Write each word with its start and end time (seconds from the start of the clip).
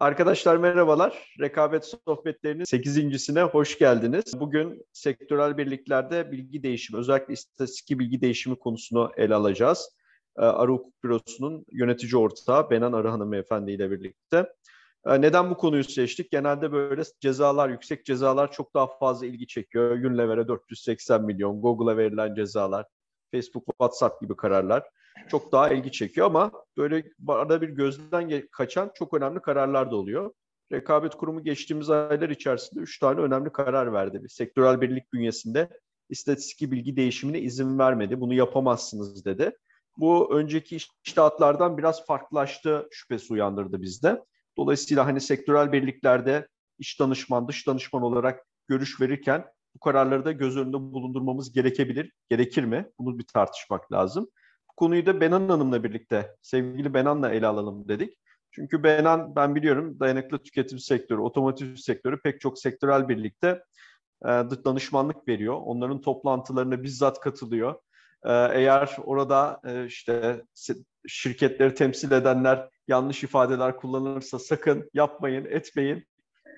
Arkadaşlar 0.00 0.56
merhabalar. 0.56 1.34
Rekabet 1.40 1.94
sohbetlerinin 2.06 2.64
8.sine 2.64 3.42
hoş 3.42 3.78
geldiniz. 3.78 4.40
Bugün 4.40 4.86
sektörel 4.92 5.56
birliklerde 5.56 6.32
bilgi 6.32 6.62
değişimi, 6.62 6.98
özellikle 6.98 7.32
istatistik 7.32 7.98
bilgi 7.98 8.20
değişimi 8.20 8.56
konusunu 8.56 9.12
ele 9.16 9.34
alacağız. 9.34 9.96
Ee, 10.38 10.42
Arı 10.42 10.72
Hukuk 10.72 11.02
Bürosu'nun 11.04 11.64
yönetici 11.72 12.16
ortağı 12.16 12.70
Benan 12.70 12.92
Arı 12.92 13.08
Hanımefendi 13.08 13.72
ile 13.72 13.90
birlikte. 13.90 14.52
Ee, 15.06 15.20
neden 15.20 15.50
bu 15.50 15.56
konuyu 15.56 15.84
seçtik? 15.84 16.30
Genelde 16.30 16.72
böyle 16.72 17.02
cezalar, 17.20 17.68
yüksek 17.68 18.06
cezalar 18.06 18.52
çok 18.52 18.74
daha 18.74 18.86
fazla 18.98 19.26
ilgi 19.26 19.46
çekiyor. 19.46 19.90
Unilever'e 19.90 20.48
480 20.48 21.24
milyon, 21.24 21.60
Google'a 21.60 21.96
verilen 21.96 22.34
cezalar, 22.34 22.86
Facebook, 23.32 23.66
WhatsApp 23.66 24.20
gibi 24.22 24.36
kararlar 24.36 24.82
çok 25.28 25.52
daha 25.52 25.70
ilgi 25.70 25.92
çekiyor 25.92 26.26
ama 26.26 26.52
böyle 26.76 27.04
arada 27.28 27.62
bir 27.62 27.68
gözden 27.68 28.42
kaçan 28.52 28.90
çok 28.94 29.14
önemli 29.14 29.40
kararlar 29.40 29.90
da 29.90 29.96
oluyor. 29.96 30.32
Rekabet 30.72 31.14
Kurumu 31.14 31.44
geçtiğimiz 31.44 31.90
aylar 31.90 32.28
içerisinde 32.30 32.80
üç 32.80 32.98
tane 32.98 33.20
önemli 33.20 33.52
karar 33.52 33.92
verdi. 33.92 34.22
Bir 34.22 34.28
sektörel 34.28 34.80
birlik 34.80 35.12
bünyesinde 35.12 35.68
istatistik 36.08 36.72
bilgi 36.72 36.96
değişimine 36.96 37.40
izin 37.40 37.78
vermedi. 37.78 38.20
Bunu 38.20 38.34
yapamazsınız 38.34 39.24
dedi. 39.24 39.56
Bu 39.96 40.38
önceki 40.38 40.78
iştahatlardan 41.04 41.78
biraz 41.78 42.06
farklılaştı 42.06 42.88
şüphesi 42.90 43.32
uyandırdı 43.32 43.82
bizde. 43.82 44.22
Dolayısıyla 44.56 45.06
hani 45.06 45.20
sektörel 45.20 45.72
birliklerde 45.72 46.48
iç 46.78 47.00
danışman, 47.00 47.48
dış 47.48 47.66
danışman 47.66 48.02
olarak 48.02 48.46
görüş 48.68 49.00
verirken 49.00 49.44
bu 49.74 49.80
kararları 49.80 50.24
da 50.24 50.32
göz 50.32 50.56
önünde 50.56 50.76
bulundurmamız 50.76 51.52
gerekebilir, 51.52 52.12
gerekir 52.30 52.64
mi? 52.64 52.90
Bunu 52.98 53.18
bir 53.18 53.26
tartışmak 53.26 53.92
lazım 53.92 54.28
konuyu 54.76 55.06
da 55.06 55.20
Benan 55.20 55.48
Hanım'la 55.48 55.84
birlikte, 55.84 56.36
sevgili 56.42 56.94
Benan'la 56.94 57.32
ele 57.32 57.46
alalım 57.46 57.88
dedik. 57.88 58.18
Çünkü 58.50 58.82
Benan, 58.82 59.36
ben 59.36 59.54
biliyorum 59.54 60.00
dayanıklı 60.00 60.38
tüketim 60.38 60.78
sektörü, 60.78 61.20
otomotiv 61.20 61.74
sektörü 61.74 62.20
pek 62.22 62.40
çok 62.40 62.58
sektörel 62.58 63.08
birlikte 63.08 63.62
e, 64.24 64.28
danışmanlık 64.64 65.28
veriyor. 65.28 65.60
Onların 65.64 66.00
toplantılarına 66.00 66.82
bizzat 66.82 67.20
katılıyor. 67.20 67.74
E, 68.24 68.32
eğer 68.32 68.96
orada 69.04 69.60
e, 69.66 69.86
işte 69.86 70.42
şirketleri 71.06 71.74
temsil 71.74 72.12
edenler 72.12 72.68
yanlış 72.88 73.24
ifadeler 73.24 73.76
kullanırsa 73.76 74.38
sakın 74.38 74.90
yapmayın, 74.94 75.44
etmeyin. 75.44 76.04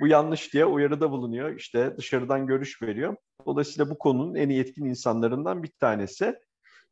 Bu 0.01 0.07
yanlış 0.07 0.53
diye 0.53 0.65
uyarıda 0.65 1.11
bulunuyor. 1.11 1.57
İşte 1.57 1.97
dışarıdan 1.97 2.47
görüş 2.47 2.83
veriyor. 2.83 3.17
Dolayısıyla 3.47 3.91
bu 3.91 3.99
konunun 3.99 4.35
en 4.35 4.49
iyi 4.49 4.61
etkin 4.61 4.85
insanlarından 4.85 5.63
bir 5.63 5.71
tanesi. 5.81 6.39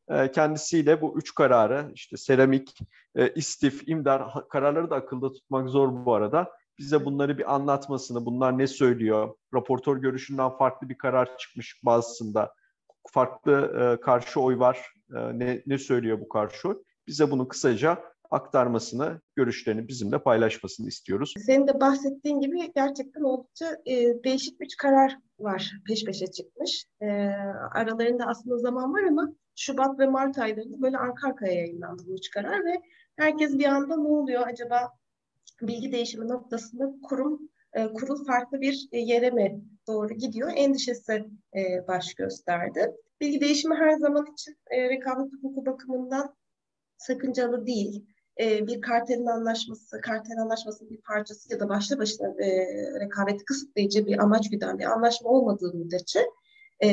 Ee, 0.09 0.31
kendisiyle 0.31 1.01
bu 1.01 1.17
üç 1.17 1.35
kararı 1.35 1.91
işte 1.93 2.17
seramik, 2.17 2.79
e, 3.15 3.33
istif, 3.33 3.87
imdar 3.87 4.49
kararları 4.49 4.89
da 4.89 4.95
akılda 4.95 5.33
tutmak 5.33 5.69
zor 5.69 6.05
bu 6.05 6.13
arada. 6.13 6.51
Bize 6.79 7.05
bunları 7.05 7.37
bir 7.37 7.55
anlatmasını, 7.55 8.25
bunlar 8.25 8.57
ne 8.57 8.67
söylüyor, 8.67 9.35
raportör 9.53 9.97
görüşünden 9.97 10.49
farklı 10.49 10.89
bir 10.89 10.97
karar 10.97 11.37
çıkmış 11.37 11.81
bazısında, 11.85 12.53
farklı 13.07 13.53
e, 13.81 14.01
karşı 14.01 14.41
oy 14.41 14.59
var, 14.59 14.93
e, 15.15 15.39
ne, 15.39 15.63
ne 15.67 15.77
söylüyor 15.77 16.19
bu 16.21 16.29
karşı 16.29 16.69
oy? 16.69 16.83
Bize 17.07 17.31
bunu 17.31 17.47
kısaca 17.47 18.03
aktarmasını, 18.31 19.21
görüşlerini 19.35 19.87
bizimle 19.87 20.19
paylaşmasını 20.19 20.87
istiyoruz. 20.87 21.33
Senin 21.37 21.67
de 21.67 21.79
bahsettiğin 21.79 22.39
gibi 22.39 22.71
gerçekten 22.75 23.21
oldukça 23.21 23.77
e, 23.85 24.23
değişik 24.23 24.55
üç 24.59 24.77
karar 24.77 25.17
var 25.39 25.71
peş 25.87 26.05
peşe 26.05 26.27
çıkmış. 26.27 26.85
E, 27.01 27.07
aralarında 27.73 28.25
aslında 28.25 28.57
zaman 28.57 28.93
var 28.93 29.03
ama 29.03 29.33
Şubat 29.57 29.99
ve 29.99 30.07
Mart 30.07 30.37
aylarında 30.37 30.81
böyle 30.81 30.97
arka 30.97 31.27
arkaya 31.27 31.53
yayınlandı 31.53 32.03
bu 32.07 32.13
üç 32.13 32.29
karar 32.29 32.65
ve 32.65 32.81
herkes 33.15 33.57
bir 33.57 33.65
anda 33.65 33.97
ne 33.97 34.07
oluyor 34.07 34.47
acaba 34.47 34.93
bilgi 35.61 35.91
değişimi 35.91 36.27
noktasında 36.27 36.93
kurum 37.03 37.49
e, 37.73 37.87
kurul 37.93 38.25
farklı 38.25 38.61
bir 38.61 38.87
e, 38.91 38.99
yere 38.99 39.29
mi 39.29 39.61
doğru 39.87 40.13
gidiyor 40.13 40.51
endişesi 40.55 41.25
e, 41.55 41.87
baş 41.87 42.13
gösterdi. 42.13 42.91
Bilgi 43.21 43.41
değişimi 43.41 43.75
her 43.75 43.97
zaman 43.97 44.25
için 44.33 44.55
e, 44.71 44.89
rekabet 44.89 45.33
hukuku 45.33 45.65
bakımından 45.65 46.35
sakıncalı 46.97 47.67
değil. 47.67 48.05
E, 48.39 48.67
bir 48.67 48.81
kartelin 48.81 49.25
anlaşması, 49.25 50.01
kartel 50.01 50.37
anlaşmasının 50.41 50.89
bir 50.89 51.01
parçası 51.01 51.53
ya 51.53 51.59
da 51.59 51.69
başlı 51.69 51.99
başına 51.99 52.27
e, 52.27 52.67
rekabeti 52.99 53.45
kısıtlayıcı 53.45 54.05
bir 54.05 54.19
amaç 54.19 54.49
güden 54.49 54.79
bir 54.79 54.85
anlaşma 54.85 55.29
olmadığı 55.29 55.73
müddetçe 55.73 56.19
e, 56.83 56.87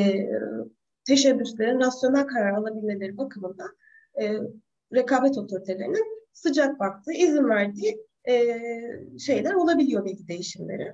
teşebbüslerin 1.07 1.79
rasyonel 1.79 2.27
karar 2.27 2.53
alabilmeleri 2.53 3.17
bakımından 3.17 3.77
e, 4.21 4.37
rekabet 4.93 5.37
otoritelerinin 5.37 6.25
sıcak 6.33 6.79
baktığı, 6.79 7.13
izin 7.13 7.49
verdiği 7.49 8.05
e, 8.27 8.59
şeyler 9.19 9.53
olabiliyor 9.53 10.05
bilgi 10.05 10.27
değişimleri. 10.27 10.93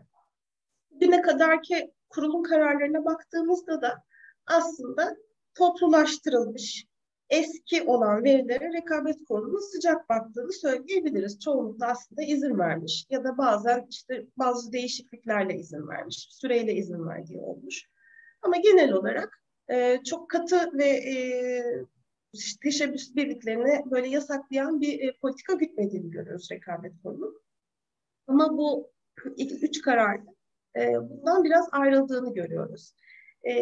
Güne 0.91 1.21
kadar 1.21 1.61
ki 1.63 1.91
kurulun 2.09 2.43
kararlarına 2.43 3.05
baktığımızda 3.05 3.81
da 3.81 4.03
aslında 4.47 5.17
toplulaştırılmış, 5.55 6.85
eski 7.29 7.83
olan 7.83 8.23
verilere 8.23 8.73
rekabet 8.73 9.25
kurulunun 9.25 9.71
sıcak 9.71 10.09
baktığını 10.09 10.53
söyleyebiliriz. 10.53 11.39
Çoğunlukla 11.39 11.87
aslında 11.87 12.21
izin 12.21 12.59
vermiş 12.59 13.05
ya 13.09 13.23
da 13.23 13.37
bazen 13.37 13.87
işte 13.89 14.27
bazı 14.37 14.71
değişikliklerle 14.71 15.55
izin 15.55 15.87
vermiş, 15.87 16.27
süreyle 16.31 16.73
izin 16.73 17.07
verdiği 17.07 17.39
olmuş. 17.39 17.89
Ama 18.41 18.57
genel 18.57 18.91
olarak 18.91 19.40
e, 19.71 20.03
çok 20.03 20.29
katı 20.29 20.77
ve 20.77 20.85
e, 20.85 21.15
teşebbüs 22.63 23.15
birliklerini 23.15 23.91
böyle 23.91 24.07
yasaklayan 24.07 24.81
bir 24.81 24.99
e, 24.99 25.17
politika 25.21 25.53
gütmediğini 25.53 26.11
görüyoruz 26.11 26.51
rekabet 26.51 26.93
kurulu. 27.03 27.41
Ama 28.27 28.57
bu 28.57 28.91
ilk 29.37 29.63
üç 29.63 29.81
kararda 29.81 30.31
e, 30.77 30.93
bundan 31.09 31.43
biraz 31.43 31.67
ayrıldığını 31.71 32.33
görüyoruz. 32.33 32.93
E, 33.43 33.53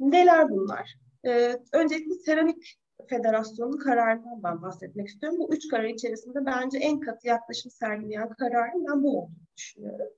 neler 0.00 0.50
bunlar? 0.50 0.98
E, 1.26 1.56
öncelikle 1.72 2.14
Seramik 2.14 2.78
Federasyonu'nun 3.08 3.78
kararından 3.78 4.62
bahsetmek 4.62 5.08
istiyorum. 5.08 5.38
Bu 5.38 5.54
üç 5.54 5.68
karar 5.68 5.84
içerisinde 5.84 6.46
bence 6.46 6.78
en 6.78 7.00
katı 7.00 7.26
yaklaşım 7.26 7.70
sergileyen 7.70 8.28
kararın 8.28 8.86
ben 8.86 9.02
bu 9.02 9.18
olduğunu 9.18 9.46
düşünüyorum. 9.56 10.08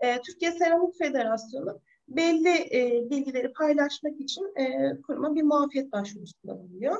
E, 0.00 0.20
Türkiye 0.20 0.52
Seramik 0.52 0.98
Federasyonu 0.98 1.80
belli 2.08 2.76
e, 2.78 3.10
bilgileri 3.10 3.52
paylaşmak 3.52 4.20
için 4.20 4.52
e, 4.56 4.96
kuruma 5.00 5.34
bir 5.34 5.42
muafiyet 5.42 5.92
başvurusunda 5.92 6.58
bulunuyor. 6.58 6.96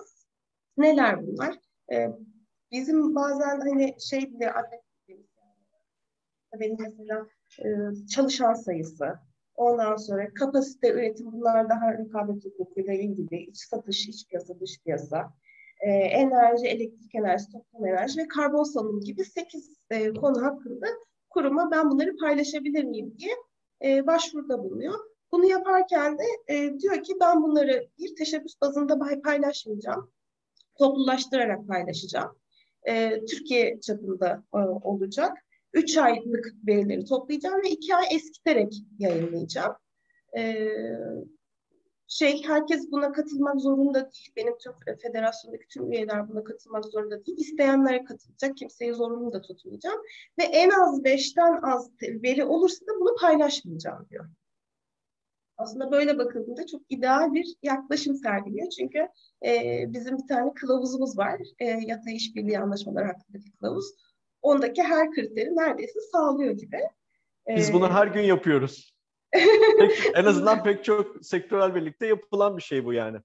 Neler 0.77 1.27
bunlar? 1.27 1.59
E, 1.93 2.09
bizim 2.71 3.15
bazen 3.15 3.61
hani 3.61 3.97
şey 4.01 4.33
bile 4.33 4.53
benim 6.61 6.77
mesela 6.79 7.27
e, 7.59 7.67
çalışan 8.07 8.55
sayısı, 8.55 9.19
ondan 9.55 9.97
sonra 9.97 10.35
kapasite 10.35 10.93
üretim 10.93 11.33
bunlar 11.33 11.69
daha 11.69 11.93
rekabet 11.99 12.45
hukukuyla 12.45 12.93
ilgili 12.93 13.37
iç 13.37 13.57
satış, 13.57 14.09
iç 14.09 14.29
piyasa, 14.29 14.61
dış 14.61 14.81
piyasa, 14.85 15.33
e, 15.81 15.91
enerji, 15.91 16.67
elektrik 16.67 17.15
enerjisi, 17.15 17.53
toplum 17.53 17.87
enerji 17.87 18.21
ve 18.21 18.29
karbon 18.29 18.63
salınımı 18.63 19.01
gibi 19.01 19.25
8 19.25 19.79
e, 19.91 20.13
konu 20.13 20.43
hakkında 20.43 20.87
kuruma 21.31 21.71
ben 21.71 21.91
bunları 21.91 22.17
paylaşabilir 22.17 22.85
miyim 22.85 23.15
diye 23.19 23.35
e, 23.85 24.07
başvuruda 24.07 24.59
bulunuyor. 24.59 24.99
Bunu 25.33 25.47
yaparken 25.47 26.19
de 26.19 26.55
e, 26.55 26.79
diyor 26.81 27.03
ki 27.03 27.15
ben 27.21 27.43
bunları 27.43 27.89
bir 27.99 28.17
teşebbüs 28.17 28.61
bazında 28.61 29.21
paylaşmayacağım. 29.25 30.11
Toplulaştırarak 30.79 31.69
paylaşacağım. 31.69 32.37
E, 32.89 33.25
Türkiye 33.25 33.81
çapında 33.81 34.45
e, 34.55 34.59
olacak. 34.59 35.39
Üç 35.73 35.97
aylık 35.97 36.55
verileri 36.67 37.05
toplayacağım 37.05 37.63
ve 37.63 37.71
iki 37.71 37.97
ay 37.97 38.07
eskiterek 38.11 38.73
yayınlayacağım. 38.99 39.75
E, 40.37 40.69
şey 42.15 42.43
herkes 42.45 42.91
buna 42.91 43.13
katılmak 43.13 43.61
zorunda 43.61 44.01
değil. 44.01 44.33
Benim 44.37 44.59
tüm 44.59 44.73
federasyondaki 45.03 45.69
tüm 45.69 45.93
üyeler 45.93 46.29
buna 46.29 46.45
katılmak 46.45 46.85
zorunda 46.85 47.27
değil. 47.27 47.39
İsteyenler 47.39 48.05
katılacak. 48.05 48.57
Kimseyi 48.57 48.95
zorunlu 48.95 49.33
da 49.33 49.43
tutmayacağım. 49.43 50.01
Ve 50.39 50.43
en 50.43 50.71
az 50.71 51.05
beşten 51.05 51.63
az 51.63 51.91
veri 52.03 52.45
olursa 52.45 52.87
da 52.87 53.01
bunu 53.01 53.17
paylaşmayacağım 53.21 54.07
diyor. 54.11 54.27
Aslında 55.57 55.93
böyle 55.93 56.19
bakıldığında 56.19 56.67
çok 56.67 56.83
ideal 56.89 57.33
bir 57.33 57.47
yaklaşım 57.63 58.15
sergiliyor. 58.15 58.71
Çünkü 58.71 59.09
e, 59.47 59.85
bizim 59.89 60.19
bir 60.19 60.27
tane 60.29 60.55
kılavuzumuz 60.55 61.19
var. 61.19 61.41
E, 61.59 61.65
yatay 61.65 62.17
işbirliği 62.17 62.59
anlaşmaları 62.59 63.07
hakkındaki 63.07 63.53
kılavuz. 63.53 63.87
Ondaki 64.43 64.83
her 64.83 65.11
kriteri 65.11 65.57
neredeyse 65.57 66.01
sağlıyor 66.13 66.53
gibi. 66.53 66.81
Biz 67.49 67.73
bunu 67.73 67.91
her 67.91 68.07
gün 68.07 68.23
yapıyoruz. 68.23 68.94
Pek, 69.79 69.93
en 70.15 70.25
azından 70.25 70.63
pek 70.63 70.85
çok 70.85 71.25
sektörel 71.27 71.75
birlikte 71.75 72.07
yapılan 72.07 72.57
bir 72.57 72.63
şey 72.63 72.85
bu 72.85 72.93
yani. 72.93 73.19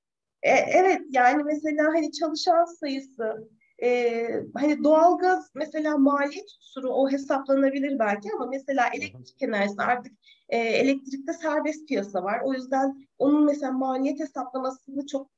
E, 0.43 0.51
evet 0.51 1.01
yani 1.09 1.43
mesela 1.43 1.87
hani 1.93 2.11
çalışan 2.11 2.65
sayısı, 2.65 3.49
e, 3.83 4.27
hani 4.53 4.83
doğalgaz 4.83 5.51
mesela 5.55 5.97
maliyet 5.97 6.45
unsuru 6.57 6.89
o 6.89 7.11
hesaplanabilir 7.11 7.99
belki 7.99 8.29
ama 8.35 8.45
mesela 8.45 8.89
elektrik 8.93 9.41
enerjisi 9.41 9.81
artık 9.81 10.13
e, 10.49 10.57
elektrikte 10.57 11.33
serbest 11.33 11.87
piyasa 11.87 12.23
var. 12.23 12.41
O 12.43 12.53
yüzden 12.53 13.07
onun 13.17 13.45
mesela 13.45 13.71
maliyet 13.71 14.19
hesaplamasını 14.19 15.05
çok 15.05 15.29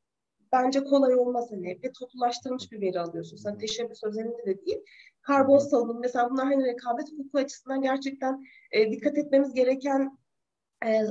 bence 0.52 0.84
kolay 0.84 1.16
olmaz 1.16 1.48
hani 1.52 1.80
ve 1.84 1.92
toplulaştırılmış 2.00 2.72
bir 2.72 2.82
veri 2.82 3.00
alıyorsun. 3.00 3.38
Sen 3.38 3.58
teşebbüs 3.58 4.04
özelinde 4.04 4.46
de 4.46 4.66
değil. 4.66 4.80
karbon 5.22 5.58
salınımı 5.58 6.00
mesela 6.00 6.30
bunlar 6.30 6.46
hani 6.46 6.66
rekabet 6.66 7.12
hukuku 7.12 7.38
açısından 7.38 7.82
gerçekten 7.82 8.46
e, 8.72 8.92
dikkat 8.92 9.18
etmemiz 9.18 9.54
gereken 9.54 10.18
e, 10.86 11.02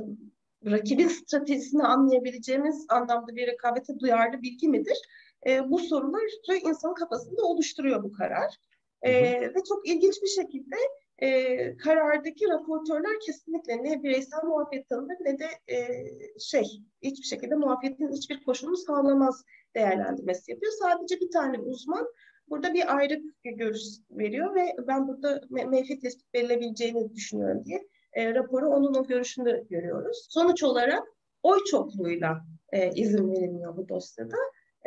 rakibin 0.65 1.09
stratejisini 1.09 1.83
anlayabileceğimiz 1.83 2.87
anlamda 2.89 3.37
bir 3.37 3.47
rekabete 3.47 3.99
duyarlı 3.99 4.43
bilgi 4.43 4.69
midir? 4.69 4.99
E, 5.47 5.71
bu 5.71 5.79
soruları 5.79 6.59
insanın 6.69 6.95
kafasında 6.95 7.43
oluşturuyor 7.43 8.03
bu 8.03 8.13
karar. 8.13 8.57
E, 9.03 9.13
ve 9.41 9.65
çok 9.69 9.89
ilginç 9.89 10.23
bir 10.23 10.29
şekilde 10.29 10.77
e, 11.19 11.77
karardaki 11.77 12.49
raportörler 12.49 13.21
kesinlikle 13.27 13.85
ne 13.85 14.03
bireysel 14.03 14.45
muafiyet 14.45 14.89
tanımır 14.89 15.17
ne 15.21 15.39
de 15.39 15.75
e, 15.75 16.05
şey 16.39 16.65
hiçbir 17.03 17.27
şekilde 17.27 17.55
muafiyetin 17.55 18.13
hiçbir 18.13 18.45
koşulunu 18.45 18.77
sağlamaz 18.77 19.45
değerlendirmesi 19.77 20.51
yapıyor. 20.51 20.73
Sadece 20.73 21.21
bir 21.21 21.31
tane 21.31 21.59
uzman 21.59 22.07
burada 22.49 22.75
bir 22.75 22.97
ayrı 22.97 23.23
görüş 23.45 23.83
veriyor 24.11 24.55
ve 24.55 24.77
ben 24.87 25.09
burada 25.09 25.41
me 25.51 25.65
menfi 25.65 25.99
tespit 25.99 26.35
verilebileceğini 26.35 27.15
düşünüyorum 27.15 27.65
diye 27.65 27.89
e, 28.13 28.35
raporu 28.35 28.69
onun 28.69 28.95
o 28.95 29.07
görüşünde 29.07 29.65
görüyoruz. 29.71 30.27
Sonuç 30.31 30.63
olarak 30.63 31.03
oy 31.43 31.59
çokluğuyla 31.71 32.41
e, 32.73 32.91
izin 32.91 33.33
verilmiyor 33.33 33.77
bu 33.77 33.89
dosyada. 33.89 34.37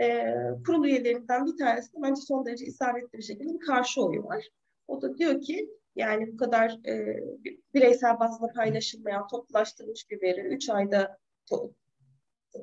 E, 0.01 0.25
kurul 0.65 0.85
üyelerinden 0.85 1.45
bir 1.45 1.57
tanesi 1.57 1.93
de 1.93 1.97
bence 2.01 2.21
son 2.21 2.45
derece 2.45 2.65
isabetli 2.65 3.17
bir 3.17 3.23
şekilde 3.23 3.59
karşı 3.59 4.01
oyu 4.01 4.23
var. 4.23 4.49
O 4.87 5.01
da 5.01 5.17
diyor 5.17 5.41
ki 5.41 5.69
yani 5.95 6.33
bu 6.33 6.37
kadar 6.37 6.71
e, 6.87 7.19
bireysel 7.73 8.19
bazda 8.19 8.47
paylaşılmayan 8.47 9.27
toplaştırılmış 9.27 10.09
bir 10.09 10.21
veri 10.21 10.41
3 10.41 10.69
ayda 10.69 11.17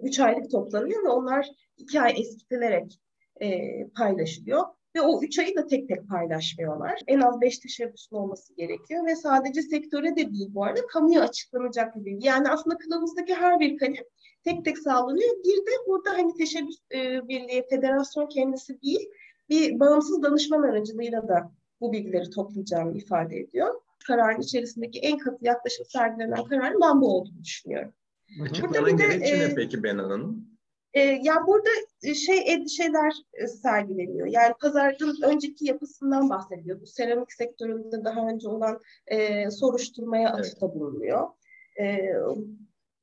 3 0.02 0.20
aylık 0.20 0.50
toplanıyor 0.50 1.04
ve 1.04 1.08
onlar 1.08 1.48
2 1.76 2.00
ay 2.00 2.14
eskitilerek 2.20 3.00
e, 3.42 3.70
paylaşılıyor. 3.88 4.64
Ve 4.96 5.00
o 5.00 5.22
üç 5.22 5.38
ayı 5.38 5.56
da 5.56 5.66
tek 5.66 5.88
tek 5.88 6.08
paylaşmıyorlar. 6.08 7.00
En 7.06 7.20
az 7.20 7.40
beş 7.40 7.58
teşebbüsün 7.58 8.16
olması 8.16 8.54
gerekiyor 8.54 9.06
ve 9.06 9.16
sadece 9.16 9.62
sektöre 9.62 10.16
de 10.16 10.32
değil 10.32 10.48
bu 10.50 10.64
arada 10.64 10.86
kamuya 10.86 11.22
açıklanacak 11.22 11.96
bir 11.96 12.04
bilgi. 12.04 12.26
Yani 12.26 12.48
aslında 12.48 12.78
kılavuzdaki 12.78 13.34
her 13.34 13.60
bir 13.60 13.78
kalem 13.78 14.04
tek 14.44 14.64
tek 14.64 14.78
sağlanıyor. 14.78 15.30
Bir 15.44 15.56
de 15.56 15.70
burada 15.86 16.10
hani 16.10 16.34
teşebbüs 16.34 16.78
e, 16.94 17.28
birliği, 17.28 17.64
federasyon 17.70 18.26
kendisi 18.26 18.82
değil, 18.82 19.08
bir 19.48 19.80
bağımsız 19.80 20.22
danışman 20.22 20.62
aracılığıyla 20.62 21.28
da 21.28 21.52
bu 21.80 21.92
bilgileri 21.92 22.30
toplayacağını 22.30 22.98
ifade 22.98 23.36
ediyor. 23.36 23.74
Kararın 24.06 24.40
içerisindeki 24.40 24.98
en 25.00 25.18
katı 25.18 25.44
yaklaşım 25.44 25.86
sergilenen 25.88 26.44
kararın 26.44 26.80
ben 26.80 27.00
bu 27.00 27.16
olduğunu 27.16 27.44
düşünüyorum. 27.44 27.92
Açıklanan 28.42 28.96
gerekçe 28.96 29.38
ne 29.38 29.42
e, 29.44 29.54
peki 29.54 29.82
Benan 29.82 30.10
Hanım? 30.10 30.49
E, 30.94 31.00
ya 31.00 31.46
burada 31.46 31.68
şey 32.14 32.42
endişeler 32.46 33.12
e, 33.34 33.46
sergileniyor. 33.46 34.26
Yani 34.26 34.54
pazarın 34.60 35.22
önceki 35.22 35.66
yapısından 35.66 36.30
bahsediyor. 36.30 36.80
Bu 36.80 36.86
seramik 36.86 37.32
sektöründe 37.32 38.04
daha 38.04 38.28
önce 38.28 38.48
olan 38.48 38.80
e, 39.06 39.50
soruşturmaya 39.50 40.30
atıfta 40.32 40.74
bulunuyor. 40.74 41.28
E, 41.80 41.98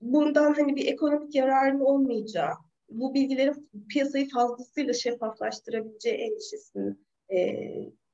bundan 0.02 0.54
hani 0.54 0.76
bir 0.76 0.88
ekonomik 0.88 1.36
yararın 1.36 1.80
olmayacağı, 1.80 2.54
bu 2.90 3.14
bilgilerin 3.14 3.70
piyasayı 3.90 4.30
fazlasıyla 4.30 4.94
şeffaflaştırabileceği 4.94 6.16
endişesinin 6.16 7.08
e, 7.32 7.58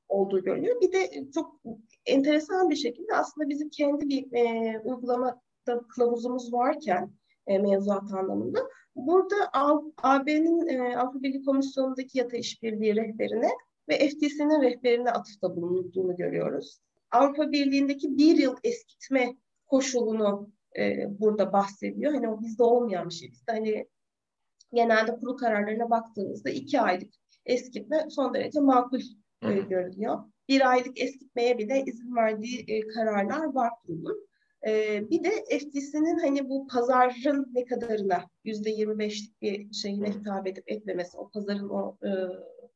olduğu 0.08 0.44
görülüyor. 0.44 0.80
Bir 0.80 0.92
de 0.92 1.10
çok 1.34 1.60
enteresan 2.06 2.70
bir 2.70 2.76
şekilde 2.76 3.14
aslında 3.14 3.48
bizim 3.48 3.68
kendi 3.68 4.08
bir 4.08 4.32
e, 4.32 4.78
uygulamada 4.84 5.40
kılavuzumuz 5.88 6.52
varken 6.52 7.10
e, 7.46 7.58
mevzuat 7.58 8.12
anlamında 8.12 8.58
burada 8.96 9.36
AB'nin 10.02 10.66
e, 10.68 10.96
Avrupa 10.96 11.22
Birliği 11.22 11.44
Komisyonu'ndaki 11.44 12.18
yata 12.18 12.36
işbirliği 12.36 12.96
rehberine 12.96 13.50
ve 13.88 14.08
FTC'nin 14.08 14.62
rehberine 14.62 15.10
atıfta 15.10 15.56
bulunduğunu 15.56 16.16
görüyoruz. 16.16 16.80
Avrupa 17.10 17.52
Birliği'ndeki 17.52 18.18
bir 18.18 18.36
yıl 18.36 18.56
eskitme 18.64 19.36
koşulunu 19.66 20.50
e, 20.78 21.06
burada 21.20 21.52
bahsediyor. 21.52 22.14
Hani 22.14 22.28
o 22.28 22.40
bizde 22.40 22.62
olmayan 22.62 23.08
bir 23.08 23.14
şey. 23.14 23.30
Bizde 23.30 23.52
hani 23.52 23.86
genelde 24.72 25.16
kurul 25.16 25.36
kararlarına 25.36 25.90
baktığımızda 25.90 26.50
iki 26.50 26.80
aylık 26.80 27.14
eskitme 27.46 28.06
son 28.10 28.34
derece 28.34 28.60
makul 28.60 29.00
e, 29.42 29.54
görülüyor. 29.54 30.18
Bir 30.48 30.70
aylık 30.70 31.00
eskitmeye 31.00 31.58
bile 31.58 31.84
izin 31.86 32.16
verdiği 32.16 32.64
e, 32.68 32.88
kararlar 32.88 33.54
var 33.54 33.70
bunun. 33.88 34.28
E, 34.66 35.02
bir 35.10 35.24
de 35.24 35.30
FTC'nin 35.58 36.18
hani 36.18 36.48
bu 36.48 36.66
pazarın 36.66 37.50
ne 37.54 37.64
kadarına 37.64 38.24
yüzde 38.44 38.70
yirmi 38.70 38.98
beşlik 38.98 39.42
bir 39.42 39.72
şeyine 39.72 40.10
hitap 40.10 40.46
edip 40.46 40.64
etmemesi, 40.66 41.16
o 41.16 41.28
pazarın 41.28 41.68
o 41.68 41.96
e, 42.02 42.10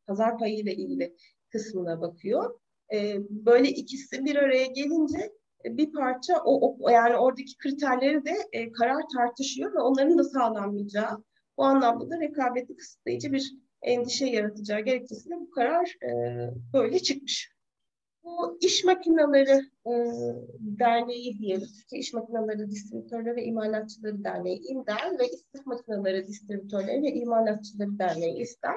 pazar 0.06 0.38
payıyla 0.38 0.72
ilgili 0.72 1.16
kısmına 1.52 2.00
bakıyor. 2.00 2.60
E, 2.92 3.16
böyle 3.30 3.68
ikisi 3.68 4.24
bir 4.24 4.36
araya 4.36 4.66
gelince 4.66 5.32
e, 5.64 5.76
bir 5.76 5.92
parça 5.92 6.42
o, 6.44 6.76
o 6.80 6.90
yani 6.90 7.16
oradaki 7.16 7.56
kriterleri 7.56 8.24
de 8.24 8.36
e, 8.52 8.72
karar 8.72 9.02
tartışıyor 9.16 9.74
ve 9.74 9.78
onların 9.78 10.18
da 10.18 10.24
sağlanmayacağı 10.24 11.24
bu 11.56 11.64
anlamda 11.64 12.10
da 12.10 12.20
rekabeti 12.20 12.76
kısıtlayıcı 12.76 13.32
bir 13.32 13.54
endişe 13.82 14.26
yaratacağı 14.26 14.80
gerekçesiyle 14.80 15.36
bu 15.36 15.50
karar 15.50 15.96
e, 16.02 16.10
böyle 16.72 16.98
çıkmış. 16.98 17.57
Bu 18.24 18.58
iş 18.60 18.84
makineleri 18.84 19.60
e, 19.86 19.92
derneği 20.60 21.38
diyelim. 21.38 21.68
Türkiye 21.80 22.00
İş 22.00 22.12
Makineleri 22.12 22.70
Distribütörleri 22.70 23.36
ve 23.36 23.44
İmalatçıları 23.44 24.24
Derneği 24.24 24.60
İMDER 24.68 25.18
ve 25.18 25.26
İstif 25.26 25.66
Makineleri 25.66 26.26
Distribütörleri 26.26 27.02
ve 27.02 27.12
İmalatçıları 27.12 27.98
Derneği 27.98 28.42
İster. 28.42 28.74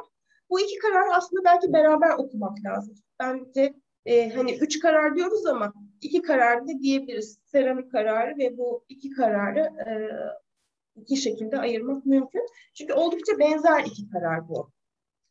Bu 0.50 0.60
iki 0.60 0.78
karar 0.78 1.18
aslında 1.18 1.44
belki 1.46 1.74
beraber 1.74 2.14
okumak 2.18 2.58
lazım. 2.66 2.96
Bence 3.20 3.74
e, 4.06 4.30
hani 4.30 4.58
üç 4.58 4.80
karar 4.80 5.16
diyoruz 5.16 5.46
ama 5.46 5.74
iki 6.02 6.22
karar 6.22 6.68
da 6.68 6.80
diyebiliriz. 6.82 7.40
Seramik 7.44 7.92
kararı 7.92 8.38
ve 8.38 8.58
bu 8.58 8.86
iki 8.90 9.10
kararı 9.10 9.60
e, 9.60 9.92
iki 10.96 11.18
şekilde 11.18 11.58
ayırmak 11.58 12.06
mümkün. 12.06 12.48
Çünkü 12.74 12.94
oldukça 12.94 13.40
benzer 13.40 13.84
iki 13.86 14.10
karar 14.10 14.50
bu. 14.50 14.72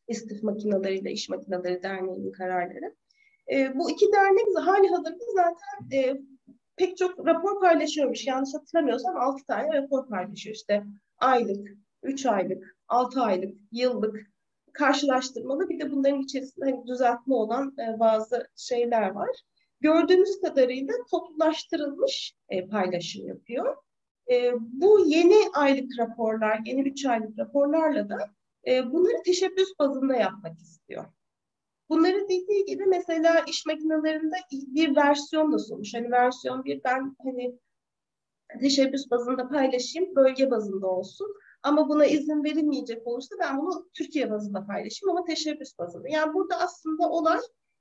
İstif 0.09 0.43
Makineleri 0.43 0.99
ile 0.99 1.12
İş 1.12 1.29
Makineleri 1.29 1.83
Derneği'nin 1.83 2.33
kararları. 2.33 2.95
E, 3.52 3.79
bu 3.79 3.91
iki 3.91 4.12
dernek 4.12 4.67
hali 4.67 4.88
hazırda 4.88 5.25
zaten 5.35 5.99
e, 5.99 6.20
pek 6.76 6.97
çok 6.97 7.26
rapor 7.26 7.61
paylaşıyormuş. 7.61 8.26
Yanlış 8.26 8.55
hatırlamıyorsam 8.55 9.17
altı 9.17 9.44
tane 9.44 9.82
rapor 9.82 10.08
paylaşıyor. 10.08 10.56
İşte 10.56 10.85
aylık, 11.19 11.69
üç 12.02 12.26
aylık, 12.26 12.76
altı 12.88 13.20
aylık, 13.20 13.55
yıllık 13.73 14.17
karşılaştırmalı. 14.73 15.69
Bir 15.69 15.81
de 15.81 15.93
bunların 15.93 16.20
içerisinde 16.20 16.64
hani 16.64 16.87
düzeltme 16.87 17.35
olan 17.35 17.75
e, 17.79 18.00
bazı 18.00 18.49
şeyler 18.56 19.11
var. 19.11 19.31
Gördüğünüz 19.81 20.41
kadarıyla 20.41 20.94
toplulaştırılmış 21.11 22.35
e, 22.49 22.69
paylaşım 22.69 23.26
yapıyor. 23.26 23.76
E, 24.30 24.52
bu 24.59 25.04
yeni 25.07 25.35
aylık 25.54 25.99
raporlar, 25.99 26.61
yeni 26.64 26.88
üç 26.88 27.07
aylık 27.07 27.38
raporlarla 27.38 28.09
da 28.09 28.19
e, 28.66 28.92
bunları 28.92 29.23
teşebbüs 29.25 29.69
bazında 29.78 30.16
yapmak 30.16 30.59
istiyor. 30.61 31.04
Dediği 32.30 32.64
gibi 32.64 32.87
mesela 32.87 33.44
iş 33.49 33.66
makinelerinde 33.66 34.37
bir 34.50 34.96
versiyon 34.96 35.52
da 35.52 35.58
sunmuş. 35.58 35.94
Hani 35.94 36.10
versiyon 36.10 36.64
bir 36.64 36.80
ben 36.84 37.16
hani 37.25 37.58
teşebbüs 38.60 39.10
bazında 39.10 39.49
paylaşayım, 39.49 40.16
bölge 40.16 40.50
bazında 40.50 40.87
olsun. 40.87 41.34
Ama 41.62 41.88
buna 41.88 42.06
izin 42.06 42.44
verilmeyecek 42.44 43.06
olursa 43.06 43.37
ben 43.40 43.58
bunu 43.58 43.88
Türkiye 43.94 44.30
bazında 44.30 44.66
paylaşayım 44.66 45.16
ama 45.16 45.25
teşebbüs 45.25 45.78
bazında. 45.78 46.08
Yani 46.08 46.34
burada 46.34 46.56
aslında 46.56 47.10
olay 47.10 47.40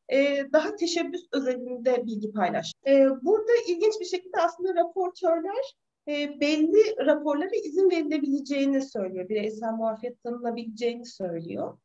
e, 0.10 0.46
daha 0.54 0.76
teşebbüs 0.76 1.22
özelinde 1.34 2.06
bilgi 2.06 2.32
paylaş. 2.32 2.74
E, 2.88 3.08
burada 3.22 3.52
ilginç 3.68 3.94
bir 4.00 4.06
şekilde 4.06 4.38
aslında 4.42 4.76
raportörler 4.76 5.76
e, 6.08 6.40
belli 6.40 7.06
raporlara 7.06 7.56
izin 7.64 7.92
verilebileceğini 7.92 8.82
söylüyor. 8.82 9.30
Bireysel 9.30 9.72
muafiyet 9.72 10.24
tanınabileceğini 10.24 11.06
söylüyor. 11.06 11.78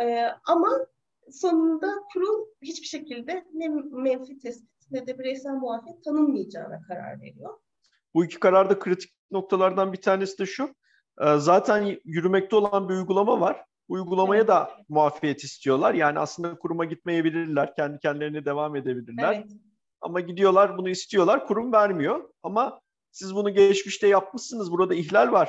E, 0.00 0.26
ama 0.46 0.86
sonunda 1.30 1.86
kurul 2.12 2.46
hiçbir 2.62 2.86
şekilde 2.86 3.44
ne 3.54 3.68
menfi 3.90 4.38
tespit 4.38 4.70
ne 4.90 5.06
de 5.06 5.18
bireysel 5.18 5.52
muafiyet 5.52 6.04
tanınmayacağına 6.04 6.82
karar 6.88 7.20
veriyor. 7.20 7.54
Bu 8.14 8.24
iki 8.24 8.40
kararda 8.40 8.78
kritik 8.78 9.10
noktalardan 9.30 9.92
bir 9.92 10.00
tanesi 10.00 10.38
de 10.38 10.46
şu. 10.46 10.74
E, 11.20 11.36
zaten 11.38 11.98
yürümekte 12.04 12.56
olan 12.56 12.88
bir 12.88 12.94
uygulama 12.94 13.40
var. 13.40 13.64
Uygulamaya 13.88 14.40
evet. 14.40 14.48
da 14.48 14.70
muafiyet 14.88 15.44
istiyorlar. 15.44 15.94
Yani 15.94 16.18
aslında 16.18 16.58
kuruma 16.58 16.84
gitmeyebilirler. 16.84 17.74
Kendi 17.74 17.98
kendilerine 17.98 18.44
devam 18.44 18.76
edebilirler. 18.76 19.34
Evet. 19.34 19.52
Ama 20.00 20.20
gidiyorlar 20.20 20.78
bunu 20.78 20.88
istiyorlar. 20.88 21.46
Kurum 21.46 21.72
vermiyor. 21.72 22.30
Ama 22.42 22.80
siz 23.10 23.34
bunu 23.34 23.54
geçmişte 23.54 24.06
yapmışsınız. 24.06 24.72
Burada 24.72 24.94
ihlal 24.94 25.32
var. 25.32 25.48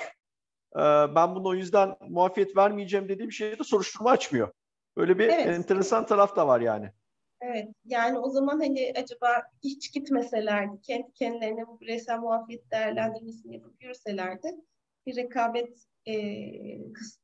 Ee, 0.76 1.16
ben 1.16 1.36
bunu 1.36 1.48
o 1.48 1.54
yüzden 1.54 1.96
muafiyet 2.10 2.58
vermeyeceğim 2.58 3.10
dediği 3.10 3.28
bir 3.28 3.34
şeyde 3.34 3.64
soruşturma 3.64 4.10
açmıyor. 4.12 4.52
Böyle 4.98 5.20
bir 5.20 5.30
evet. 5.30 5.48
enteresan 5.48 6.06
taraf 6.06 6.36
da 6.36 6.48
var 6.48 6.62
yani. 6.62 6.92
Evet. 7.42 7.68
Yani 7.86 8.20
o 8.20 8.30
zaman 8.30 8.60
hani 8.60 8.94
acaba 9.04 9.44
hiç 9.64 9.94
gitmeselerdi, 9.94 10.82
kendi 10.82 11.14
kendilerine 11.14 11.68
bu 11.68 11.80
bireysel 11.80 12.20
muafiyet 12.20 12.72
değerlendirmesini 12.72 13.54
yapıp 13.54 13.84
yürüselerdi 13.84 14.48
bir 15.06 15.16
rekabet 15.16 15.86
e, 16.08 16.14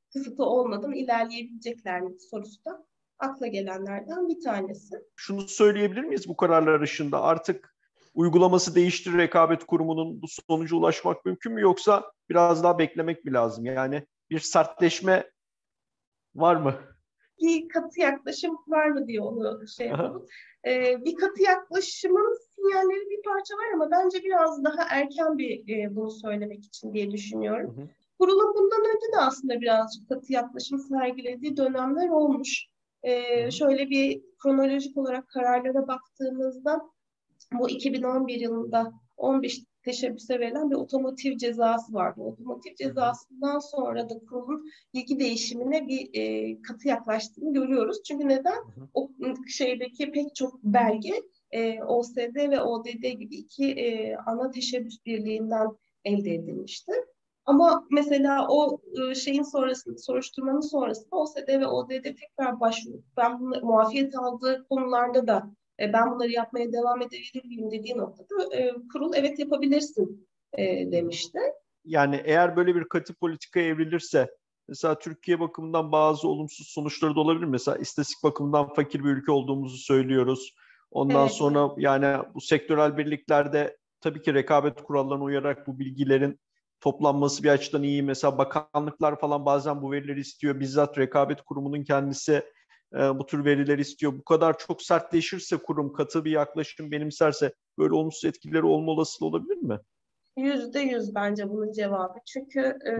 kısıtı 0.09 0.43
olmadan 0.43 0.93
ilerleyebilecekler 0.93 2.01
mi 2.01 2.19
sorusu 2.19 2.65
da 2.65 2.85
akla 3.19 3.47
gelenlerden 3.47 4.29
bir 4.29 4.41
tanesi. 4.41 4.95
Şunu 5.15 5.41
söyleyebilir 5.41 6.03
miyiz 6.03 6.27
bu 6.27 6.37
kararlar 6.37 6.81
ışığında? 6.81 7.21
Artık 7.21 7.75
uygulaması 8.13 8.75
değiştir 8.75 9.17
rekabet 9.17 9.63
kurumunun 9.63 10.21
bu 10.21 10.25
sonuca 10.27 10.75
ulaşmak 10.75 11.25
mümkün 11.25 11.53
mü 11.53 11.61
yoksa 11.61 12.11
biraz 12.29 12.63
daha 12.63 12.79
beklemek 12.79 13.25
mi 13.25 13.33
lazım? 13.33 13.65
Yani 13.65 14.05
bir 14.29 14.39
sertleşme 14.39 15.31
var 16.35 16.55
mı? 16.55 16.75
Bir 17.41 17.69
katı 17.69 18.01
yaklaşım 18.01 18.57
var 18.67 18.87
mı 18.87 19.07
diye 19.07 19.21
onu 19.21 19.67
şey 19.67 19.87
yapalım. 19.87 20.25
Ee, 20.67 21.05
bir 21.05 21.15
katı 21.15 21.43
yaklaşımın 21.43 22.37
sinyalleri 22.55 23.09
bir 23.09 23.21
parça 23.21 23.55
var 23.55 23.73
ama 23.73 23.91
bence 23.91 24.23
biraz 24.23 24.63
daha 24.63 24.87
erken 24.89 25.37
bir 25.37 25.69
e, 25.69 25.95
bunu 25.95 26.11
söylemek 26.11 26.65
için 26.65 26.93
diye 26.93 27.11
düşünüyorum. 27.11 27.77
Hı 27.77 27.81
hı. 27.81 27.87
Kurulun 28.19 28.53
bundan 28.55 28.79
önce 28.79 29.13
de 29.13 29.17
aslında 29.17 29.61
birazcık 29.61 30.09
katı 30.09 30.33
yaklaşım 30.33 30.79
sergilediği 30.79 31.57
dönemler 31.57 32.09
olmuş. 32.09 32.65
Ee, 33.03 33.51
şöyle 33.51 33.89
bir 33.89 34.21
kronolojik 34.43 34.97
olarak 34.97 35.27
kararlara 35.27 35.87
baktığımızda 35.87 36.81
bu 37.53 37.69
2011 37.69 38.39
yılında 38.39 38.91
15 39.17 39.59
teşebbüse 39.87 40.39
verilen 40.39 40.71
bir 40.71 40.75
otomotiv 40.75 41.37
cezası 41.37 41.93
vardı. 41.93 42.21
Otomotiv 42.21 42.75
cezasından 42.75 43.59
sonra 43.59 44.09
da 44.09 44.19
kurulun 44.29 44.69
bilgi 44.93 45.19
değişimine 45.19 45.87
bir 45.87 46.09
e, 46.13 46.61
katı 46.61 46.87
yaklaştığını 46.87 47.53
görüyoruz. 47.53 48.03
Çünkü 48.03 48.27
neden? 48.27 48.57
O 48.93 49.09
şeydeki 49.47 50.11
pek 50.11 50.35
çok 50.35 50.63
belge 50.63 51.13
e, 51.51 51.83
OSD 51.83 52.35
ve 52.35 52.61
ODD 52.61 53.07
gibi 53.19 53.35
iki 53.35 53.71
e, 53.71 54.15
ana 54.15 54.51
teşebbüs 54.51 55.05
birliğinden 55.05 55.67
elde 56.05 56.33
edilmişti. 56.33 56.91
Ama 57.45 57.87
mesela 57.91 58.47
o 58.49 58.81
e, 59.01 59.15
şeyin 59.15 59.43
sonrasında, 59.43 59.97
soruşturmanın 59.97 60.59
sonrasında 60.59 61.15
OSD 61.15 61.47
ve 61.47 61.67
ODD 61.67 62.03
tekrar 62.03 62.59
başvurup 62.59 63.03
ben 63.17 63.39
bunu 63.39 63.65
muafiyet 63.65 64.17
aldığı 64.17 64.67
konularda 64.69 65.27
da 65.27 65.51
e, 65.79 65.93
ben 65.93 66.11
bunları 66.11 66.31
yapmaya 66.31 66.73
devam 66.73 67.01
edebilir 67.01 67.45
miyim 67.45 67.71
dediği 67.71 67.97
noktada 67.97 68.55
e, 68.55 68.73
kurul 68.93 69.13
evet 69.15 69.39
yapabilirsin 69.39 70.27
e, 70.57 70.91
demişti. 70.91 71.39
Yani 71.85 72.21
eğer 72.25 72.55
böyle 72.55 72.75
bir 72.75 72.83
katı 72.83 73.13
politika 73.13 73.59
evrilirse 73.59 74.29
mesela 74.67 74.99
Türkiye 74.99 75.39
bakımından 75.39 75.91
bazı 75.91 76.27
olumsuz 76.27 76.67
sonuçları 76.67 77.15
da 77.15 77.19
olabilir. 77.19 77.45
Mesela 77.45 77.77
istatistik 77.77 78.23
bakımından 78.23 78.73
fakir 78.73 79.03
bir 79.03 79.09
ülke 79.09 79.31
olduğumuzu 79.31 79.77
söylüyoruz. 79.77 80.55
Ondan 80.91 81.21
evet. 81.21 81.31
sonra 81.31 81.71
yani 81.77 82.23
bu 82.33 82.41
sektörel 82.41 82.97
birliklerde 82.97 83.77
tabii 84.01 84.21
ki 84.21 84.33
rekabet 84.33 84.83
kurallarına 84.83 85.23
uyarak 85.23 85.67
bu 85.67 85.79
bilgilerin 85.79 86.39
toplanması 86.81 87.43
bir 87.43 87.49
açıdan 87.49 87.83
iyi. 87.83 88.03
Mesela 88.03 88.37
bakanlıklar 88.37 89.19
falan 89.19 89.45
bazen 89.45 89.81
bu 89.81 89.91
verileri 89.91 90.19
istiyor. 90.19 90.59
Bizzat 90.59 90.97
rekabet 90.97 91.41
kurumunun 91.41 91.83
kendisi 91.83 92.43
bu 92.93 93.25
tür 93.25 93.45
veriler 93.45 93.77
istiyor. 93.77 94.13
Bu 94.13 94.23
kadar 94.23 94.57
çok 94.57 94.81
sertleşirse 94.81 95.57
kurum 95.57 95.93
katı 95.93 96.25
bir 96.25 96.31
yaklaşım 96.31 96.91
benimserse 96.91 97.53
böyle 97.77 97.93
olumsuz 97.93 98.25
etkileri 98.25 98.65
olma 98.65 98.91
olasılığı 98.91 99.27
olabilir 99.27 99.57
mi? 99.57 99.79
Yüzde 100.37 100.79
yüz 100.79 101.15
bence 101.15 101.49
bunun 101.49 101.71
cevabı. 101.71 102.19
Çünkü 102.25 102.59
e, 102.59 102.93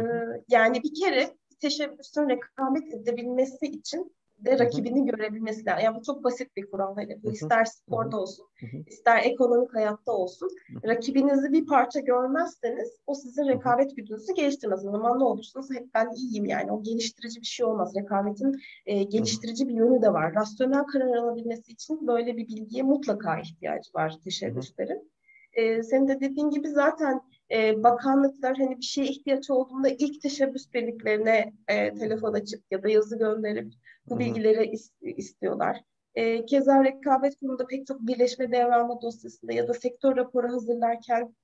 yani 0.49 0.83
bir 0.83 0.93
kere 1.03 1.37
teşebbüsün 1.61 2.29
rekabet 2.29 2.93
edebilmesi 2.93 3.65
için 3.65 4.16
de 4.45 4.59
rakibini 4.59 5.05
görebilmesi 5.05 5.65
lazım. 5.65 5.85
Yani 5.85 5.97
bu 5.97 6.03
çok 6.03 6.23
basit 6.23 6.57
bir 6.57 6.71
kural. 6.71 6.95
Hani 6.95 7.23
bu 7.23 7.31
ister 7.31 7.65
sporda 7.65 8.17
olsun, 8.17 8.45
ister 8.87 9.23
ekonomik 9.23 9.75
hayatta 9.75 10.11
olsun. 10.11 10.49
Rakibinizi 10.85 11.51
bir 11.51 11.65
parça 11.65 11.99
görmezseniz 11.99 12.99
o 13.07 13.13
sizin 13.13 13.47
rekabet 13.47 13.95
güdünüzü 13.95 14.33
geliştirmez. 14.33 14.85
O 14.85 14.91
zaman 14.91 15.19
ne 15.19 15.23
olursunuz? 15.23 15.69
Hep 15.73 15.93
ben 15.93 16.11
iyiyim 16.15 16.45
yani. 16.45 16.71
O 16.71 16.83
geliştirici 16.83 17.41
bir 17.41 17.45
şey 17.45 17.65
olmaz. 17.65 17.95
Rekabetin 17.95 18.61
e, 18.85 19.03
geliştirici 19.03 19.67
bir 19.67 19.73
yönü 19.73 20.01
de 20.01 20.13
var. 20.13 20.35
Rasyonel 20.35 20.83
karar 20.83 21.17
alabilmesi 21.17 21.71
için 21.71 22.07
böyle 22.07 22.37
bir 22.37 22.47
bilgiye 22.47 22.83
mutlaka 22.83 23.39
ihtiyacı 23.39 23.89
var 23.95 24.17
teşebbüslerin. 24.23 25.11
E, 25.53 25.83
senin 25.83 26.07
de 26.07 26.19
dediğin 26.19 26.49
gibi 26.49 26.67
zaten 26.67 27.21
e, 27.51 27.83
bakanlıklar 27.83 28.57
hani 28.57 28.77
bir 28.77 28.85
şeye 28.85 29.07
ihtiyaç 29.07 29.49
olduğunda 29.49 29.89
ilk 29.89 30.21
teşebbüs 30.21 30.73
birliklerine 30.73 31.53
e, 31.67 31.93
telefon 31.93 32.33
açıp 32.33 32.63
ya 32.71 32.83
da 32.83 32.89
yazı 32.89 33.17
gönderip 33.17 33.73
bu 34.09 34.19
bilgileri 34.19 34.65
is- 34.65 35.15
istiyorlar. 35.15 35.81
E, 36.15 36.45
keza 36.45 36.83
rekabet 36.83 37.39
kurumunda 37.39 37.67
pek 37.67 37.87
çok 37.87 38.01
birleşme 38.01 38.51
devralma 38.51 39.01
dosyasında 39.01 39.53
ya 39.53 39.67
da 39.67 39.73
sektör 39.73 40.15
raporu 40.15 40.47
hazırlarken 40.47 41.35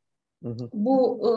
hı 0.44 0.50
hı. 0.50 0.70
bu 0.74 1.22
e, 1.28 1.32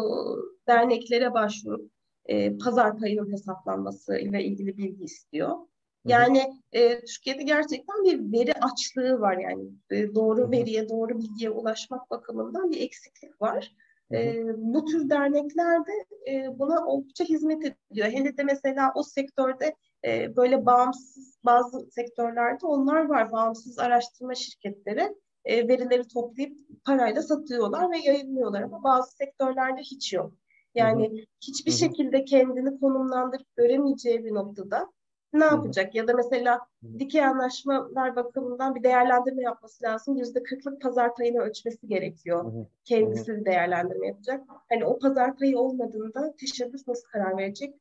derneklere 0.69 1.35
başvurup 1.35 1.91
e, 2.27 2.59
pazar 2.59 2.99
payının 2.99 3.33
hesaplanması 3.33 4.19
ile 4.19 4.45
ilgili 4.45 4.77
bilgi 4.77 5.05
istiyor. 5.05 5.57
Yani 6.05 6.43
e, 6.73 7.01
Türkiye'de 7.05 7.43
gerçekten 7.43 8.05
bir 8.05 8.39
veri 8.39 8.53
açlığı 8.53 9.21
var 9.21 9.37
yani 9.37 9.65
e, 9.91 10.15
doğru 10.15 10.51
veriye, 10.51 10.89
doğru 10.89 11.19
bilgiye 11.19 11.51
ulaşmak 11.51 12.11
bakımından 12.11 12.71
bir 12.71 12.81
eksiklik 12.81 13.43
var. 13.43 13.73
E, 14.13 14.45
bu 14.57 14.85
tür 14.85 15.11
dernekler 15.11 15.87
de 15.87 15.93
e, 16.33 16.59
buna 16.59 16.87
oldukça 16.87 17.25
hizmet 17.25 17.77
ediyor. 17.91 18.09
Hele 18.09 18.37
de 18.37 18.43
mesela 18.45 18.93
o 18.95 19.03
sektörde 19.03 19.75
e, 20.07 20.37
böyle 20.37 20.67
bağımsız 20.67 21.39
bazı 21.45 21.91
sektörlerde 21.91 22.67
onlar 22.67 23.05
var. 23.05 23.33
Bağımsız 23.33 23.79
araştırma 23.79 24.35
şirketleri 24.35 25.15
e, 25.45 25.69
verileri 25.69 26.09
toplayıp 26.09 26.59
parayla 26.85 27.23
satıyorlar 27.23 27.91
ve 27.91 27.99
yayınlıyorlar 27.99 28.63
ama 28.63 28.85
bazı 28.85 29.17
sektörlerde 29.17 29.81
hiç 29.81 30.13
yok. 30.13 30.33
Yani 30.75 31.09
hı 31.09 31.13
hı. 31.13 31.17
hiçbir 31.41 31.71
hı 31.71 31.75
hı. 31.75 31.79
şekilde 31.79 32.25
kendini 32.25 32.81
konumlandırıp 32.81 33.57
göremeyeceği 33.57 34.25
bir 34.25 34.35
noktada 34.35 34.93
ne 35.41 35.45
yapacak? 35.45 35.95
Ya 35.95 36.09
da 36.09 36.13
mesela 36.15 36.61
dikey 36.99 37.25
anlaşmalar 37.25 38.17
bakımından 38.17 38.75
bir 38.75 38.83
değerlendirme 38.83 39.43
yapması 39.43 39.85
lazım. 39.85 40.17
Yüzde 40.17 40.43
kırklık 40.43 40.81
pazar 40.81 41.15
payını 41.15 41.39
ölçmesi 41.39 41.89
gerekiyor. 41.89 42.53
Kendisi 42.85 43.45
değerlendirme 43.45 44.07
yapacak. 44.07 44.45
Hani 44.69 44.85
o 44.85 44.99
pazar 44.99 45.37
payı 45.37 45.59
olmadığında 45.59 46.35
teşebbüs 46.41 46.89
nasıl 46.89 47.09
karar 47.09 47.39
verecek? 47.39 47.75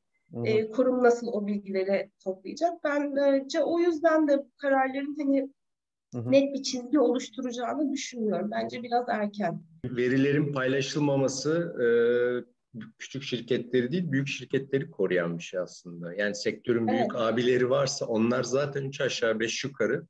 E, 0.45 0.71
kurum 0.71 1.03
nasıl 1.03 1.27
o 1.27 1.47
bilgileri 1.47 2.09
toplayacak? 2.24 2.83
Bence 2.83 3.63
o 3.63 3.79
yüzden 3.79 4.27
de 4.27 4.45
kararların 4.57 5.15
hani 5.19 5.50
net 6.13 6.53
bir 6.53 6.63
çizgi 6.63 7.00
oluşturacağını 7.00 7.91
düşünmüyorum. 7.91 8.51
Bence 8.51 8.83
biraz 8.83 9.05
erken. 9.09 9.62
Verilerin 9.85 10.53
paylaşılmaması 10.53 11.75
e, 11.81 11.85
küçük 13.00 13.24
şirketleri 13.24 13.91
değil 13.91 14.12
büyük 14.12 14.27
şirketleri 14.27 14.91
koruyan 14.91 15.38
bir 15.38 15.44
şey 15.44 15.60
aslında. 15.60 16.13
Yani 16.13 16.36
sektörün 16.36 16.88
büyük 16.88 17.12
evet. 17.12 17.22
abileri 17.22 17.70
varsa 17.70 18.05
onlar 18.05 18.44
zaten 18.44 18.84
üç 18.84 19.01
aşağı 19.01 19.39
beş 19.39 19.63
yukarı 19.63 20.08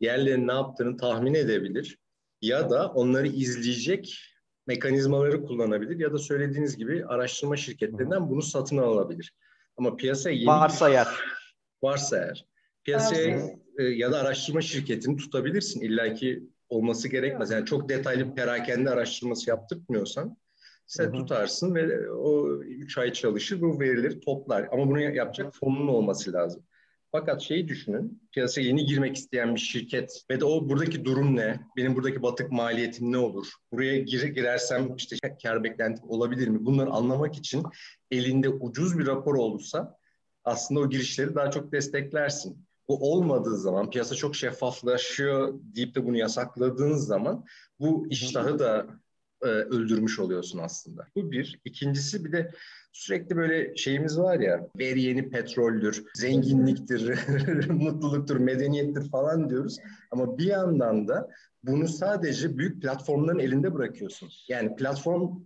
yerlerin 0.00 0.48
ne 0.48 0.52
yaptığını 0.52 0.96
tahmin 0.96 1.34
edebilir. 1.34 1.98
Ya 2.42 2.70
da 2.70 2.88
onları 2.88 3.26
izleyecek 3.26 4.18
mekanizmaları 4.66 5.44
kullanabilir 5.44 5.98
ya 5.98 6.12
da 6.12 6.18
söylediğiniz 6.18 6.76
gibi 6.76 7.06
araştırma 7.06 7.56
şirketlerinden 7.56 8.30
bunu 8.30 8.42
satın 8.42 8.76
alabilir. 8.78 9.34
Ama 9.76 9.96
piyasaya 9.96 10.36
yeni 10.36 10.46
varsa 10.46 10.90
eğer 10.90 11.08
varsa 11.82 12.16
eğer 12.16 12.46
piyasaya 12.84 13.40
e, 13.78 13.84
ya 13.84 14.12
da 14.12 14.20
araştırma 14.20 14.60
şirketini 14.60 15.16
tutabilirsin. 15.16 15.80
İlla 15.80 16.14
ki 16.14 16.44
olması 16.68 17.08
gerekmez. 17.08 17.50
Yani 17.50 17.66
çok 17.66 17.88
detaylı 17.88 18.34
perakende 18.34 18.90
araştırması 18.90 19.50
yaptırmıyorsan 19.50 20.36
sen 20.90 21.04
Hı-hı. 21.04 21.12
tutarsın 21.12 21.74
ve 21.74 22.10
o 22.10 22.56
üç 22.62 22.98
ay 22.98 23.12
çalışır 23.12 23.60
bu 23.60 23.80
verileri 23.80 24.20
toplar. 24.20 24.68
Ama 24.72 24.88
bunu 24.88 25.00
yapacak 25.00 25.54
fonun 25.54 25.88
olması 25.88 26.32
lazım. 26.32 26.62
Fakat 27.12 27.40
şeyi 27.42 27.68
düşünün, 27.68 28.22
piyasaya 28.32 28.66
yeni 28.66 28.84
girmek 28.84 29.16
isteyen 29.16 29.54
bir 29.54 29.60
şirket 29.60 30.24
ve 30.30 30.40
de 30.40 30.44
o 30.44 30.68
buradaki 30.68 31.04
durum 31.04 31.36
ne? 31.36 31.60
Benim 31.76 31.94
buradaki 31.94 32.22
batık 32.22 32.52
maliyetim 32.52 33.12
ne 33.12 33.18
olur? 33.18 33.46
Buraya 33.72 33.98
gir, 33.98 34.22
girersem 34.22 34.96
işte 34.96 35.16
kar 35.42 35.64
beklentim 35.64 36.10
olabilir 36.10 36.48
mi? 36.48 36.66
Bunları 36.66 36.90
anlamak 36.90 37.36
için 37.36 37.62
elinde 38.10 38.48
ucuz 38.48 38.98
bir 38.98 39.06
rapor 39.06 39.34
olursa 39.34 39.96
aslında 40.44 40.80
o 40.80 40.90
girişleri 40.90 41.34
daha 41.34 41.50
çok 41.50 41.72
desteklersin. 41.72 42.66
Bu 42.88 43.12
olmadığı 43.12 43.56
zaman, 43.56 43.90
piyasa 43.90 44.14
çok 44.14 44.36
şeffaflaşıyor 44.36 45.54
deyip 45.62 45.94
de 45.94 46.06
bunu 46.06 46.16
yasakladığınız 46.16 47.06
zaman 47.06 47.44
bu 47.80 48.06
iştahı 48.10 48.58
da 48.58 48.86
e, 49.42 49.46
öldürmüş 49.46 50.18
oluyorsun 50.18 50.58
aslında. 50.58 51.06
Bu 51.16 51.30
bir. 51.30 51.60
İkincisi 51.64 52.24
bir 52.24 52.32
de 52.32 52.50
sürekli 52.92 53.36
böyle 53.36 53.76
şeyimiz 53.76 54.18
var 54.18 54.40
ya 54.40 54.68
veri 54.78 55.02
yeni 55.02 55.30
petroldür, 55.30 56.04
zenginliktir, 56.14 57.18
mutluluktur, 57.68 58.36
medeniyettir 58.36 59.10
falan 59.10 59.50
diyoruz. 59.50 59.76
Ama 60.10 60.38
bir 60.38 60.46
yandan 60.46 61.08
da 61.08 61.28
bunu 61.64 61.88
sadece 61.88 62.58
büyük 62.58 62.82
platformların 62.82 63.38
elinde 63.38 63.74
bırakıyorsun. 63.74 64.28
Yani 64.48 64.76
platform 64.76 65.42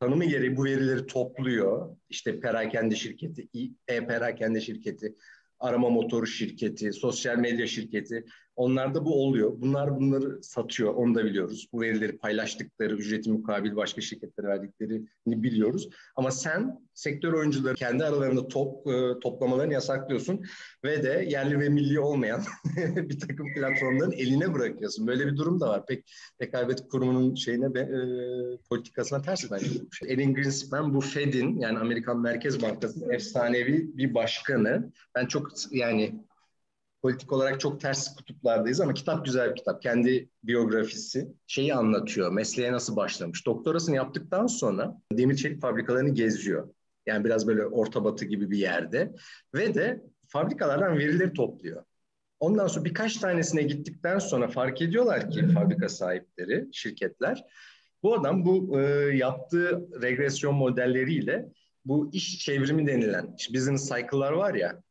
tanımı 0.00 0.24
gereği 0.24 0.56
bu 0.56 0.64
verileri 0.64 1.06
topluyor. 1.06 1.96
İşte 2.08 2.40
perakende 2.40 2.94
şirketi, 2.96 3.48
e-perakende 3.88 4.60
şirketi, 4.60 5.14
arama 5.60 5.90
motoru 5.90 6.26
şirketi, 6.26 6.92
sosyal 6.92 7.36
medya 7.36 7.66
şirketi. 7.66 8.24
Onlarda 8.58 9.04
bu 9.04 9.22
oluyor. 9.22 9.52
Bunlar 9.56 9.96
bunları 9.96 10.42
satıyor. 10.42 10.94
Onu 10.94 11.14
da 11.14 11.24
biliyoruz. 11.24 11.68
Bu 11.72 11.80
verileri 11.80 12.18
paylaştıkları, 12.18 12.94
ücreti 12.94 13.30
mukabil 13.30 13.76
başka 13.76 14.00
şirketlere 14.00 14.46
verdiklerini 14.46 15.42
biliyoruz. 15.42 15.88
Ama 16.16 16.30
sen 16.30 16.78
sektör 16.94 17.32
oyuncuları 17.32 17.74
kendi 17.74 18.04
aralarında 18.04 18.48
top 18.48 18.86
e, 18.86 19.20
toplamalarını 19.20 19.72
yasaklıyorsun 19.72 20.44
ve 20.84 21.02
de 21.02 21.26
yerli 21.28 21.60
ve 21.60 21.68
milli 21.68 22.00
olmayan 22.00 22.42
bir 22.96 23.20
takım 23.20 23.54
platformların 23.54 24.12
eline 24.12 24.54
bırakıyorsun. 24.54 25.06
Böyle 25.06 25.26
bir 25.26 25.36
durum 25.36 25.60
da 25.60 25.68
var. 25.68 25.86
Pek 25.86 26.12
rekabet 26.42 26.88
kurumunun 26.88 27.34
şeyine 27.34 27.80
e, 27.80 27.88
politikasına 28.68 29.22
ters 29.22 29.50
bence. 29.50 29.66
Elin 30.06 30.34
Greenspan 30.34 30.94
bu 30.94 31.00
Fed'in 31.00 31.60
yani 31.60 31.78
Amerikan 31.78 32.20
Merkez 32.20 32.62
Bankası'nın 32.62 33.10
efsanevi 33.10 33.96
bir 33.96 34.14
başkanı. 34.14 34.92
Ben 35.14 35.26
çok 35.26 35.48
yani 35.70 36.14
politik 37.02 37.32
olarak 37.32 37.60
çok 37.60 37.80
ters 37.80 38.16
kutuplardayız 38.16 38.80
ama 38.80 38.94
kitap 38.94 39.24
güzel 39.24 39.50
bir 39.50 39.56
kitap. 39.56 39.82
Kendi 39.82 40.28
biyografisi 40.42 41.28
şeyi 41.46 41.74
anlatıyor. 41.74 42.32
Mesleğe 42.32 42.72
nasıl 42.72 42.96
başlamış. 42.96 43.46
Doktorasını 43.46 43.96
yaptıktan 43.96 44.46
sonra 44.46 45.00
demir 45.12 45.36
çelik 45.36 45.60
fabrikalarını 45.60 46.14
geziyor. 46.14 46.68
Yani 47.06 47.24
biraz 47.24 47.46
böyle 47.46 47.66
orta 47.66 48.04
batı 48.04 48.24
gibi 48.24 48.50
bir 48.50 48.58
yerde. 48.58 49.12
Ve 49.54 49.74
de 49.74 50.02
fabrikalardan 50.28 50.98
verileri 50.98 51.32
topluyor. 51.32 51.84
Ondan 52.40 52.66
sonra 52.66 52.84
birkaç 52.84 53.16
tanesine 53.16 53.62
gittikten 53.62 54.18
sonra 54.18 54.48
fark 54.48 54.82
ediyorlar 54.82 55.30
ki 55.30 55.48
fabrika 55.48 55.88
sahipleri, 55.88 56.68
şirketler, 56.72 57.44
bu 58.02 58.14
adam 58.14 58.44
bu 58.44 58.80
e, 58.80 58.82
yaptığı 59.16 59.88
regresyon 60.02 60.54
modelleriyle 60.54 61.48
bu 61.84 62.10
iş 62.12 62.38
çevrimi 62.38 62.86
denilen 62.86 63.36
business 63.54 63.88
cycle'lar 63.88 64.32
var 64.32 64.54
ya 64.54 64.82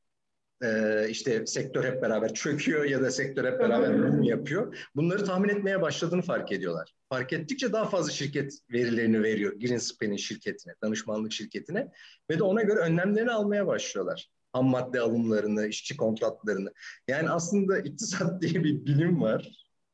e, 0.64 1.06
işte 1.10 1.46
sektör 1.46 1.84
hep 1.84 2.02
beraber 2.02 2.34
çöküyor 2.34 2.86
ya 2.86 3.02
da 3.02 3.12
sektör 3.12 3.52
hep 3.52 3.60
beraber 3.60 4.04
boom 4.04 4.24
yapıyor. 4.24 4.78
Bunları 4.96 5.26
tahmin 5.26 5.50
etmeye 5.50 5.82
başladığını 5.82 6.22
fark 6.22 6.52
ediyorlar. 6.52 6.94
Fark 7.10 7.34
ettikçe 7.34 7.74
daha 7.74 7.86
fazla 7.86 8.12
şirket 8.12 8.60
verilerini 8.72 9.24
veriyor 9.24 9.54
Greenspan'in 9.54 10.18
şirketine, 10.18 10.74
danışmanlık 10.84 11.32
şirketine 11.32 11.92
ve 12.30 12.40
de 12.40 12.44
ona 12.44 12.62
göre 12.62 12.80
önlemlerini 12.80 13.32
almaya 13.32 13.68
başlıyorlar. 13.68 14.30
Ham 14.54 14.66
madde 14.66 15.02
alımlarını, 15.02 15.68
işçi 15.68 15.98
kontratlarını. 15.98 16.74
Yani 17.08 17.30
aslında 17.30 17.80
iktisat 17.80 18.42
diye 18.42 18.64
bir 18.64 18.86
bilim 18.86 19.22
var. 19.22 19.52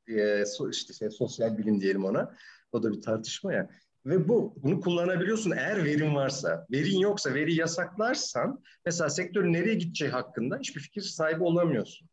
Ee, 0.08 0.44
işte 0.72 0.94
şey, 0.94 1.10
sosyal 1.10 1.58
bilim 1.58 1.82
diyelim 1.82 2.06
ona. 2.06 2.36
O 2.72 2.84
da 2.84 2.92
bir 2.92 3.02
tartışma 3.02 3.54
ya. 3.54 3.70
Ve 4.06 4.28
bu 4.28 4.56
bunu 4.64 4.82
kullanabiliyorsun 4.82 5.52
eğer 5.52 5.86
verin 5.86 6.16
varsa. 6.16 6.68
Verin 6.72 7.00
yoksa, 7.00 7.34
veri 7.34 7.56
yasaklarsan 7.56 8.64
mesela 8.86 9.10
sektörün 9.10 9.54
nereye 9.54 9.76
gideceği 9.76 10.12
hakkında 10.12 10.58
hiçbir 10.58 10.82
fikir 10.82 11.02
sahibi 11.02 11.44
olamıyorsun. 11.44 12.10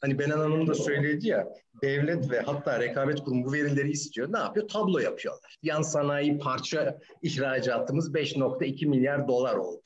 Hani 0.00 0.18
Benan 0.18 0.38
Hanım 0.38 0.66
da 0.66 0.74
söyledi 0.74 1.28
ya, 1.28 1.48
devlet 1.82 2.30
ve 2.30 2.40
hatta 2.40 2.80
rekabet 2.80 3.20
kurumu 3.20 3.44
bu 3.44 3.52
verileri 3.52 3.90
istiyor. 3.90 4.32
Ne 4.32 4.38
yapıyor? 4.38 4.68
Tablo 4.68 4.98
yapıyorlar. 4.98 5.56
Yan 5.62 5.82
sanayi 5.82 6.38
parça 6.38 6.98
ihracatımız 7.22 8.12
5.2 8.12 8.86
milyar 8.86 9.28
dolar 9.28 9.56
oldu. 9.56 9.82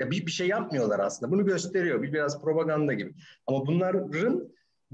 Ya 0.00 0.10
bir, 0.10 0.26
bir 0.26 0.30
şey 0.30 0.48
yapmıyorlar 0.48 1.00
aslında. 1.00 1.32
Bunu 1.32 1.44
gösteriyor. 1.44 2.02
Bir 2.02 2.12
biraz 2.12 2.42
propaganda 2.42 2.92
gibi. 2.92 3.14
Ama 3.46 3.66
bunların 3.66 4.12